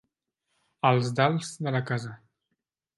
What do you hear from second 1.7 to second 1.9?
la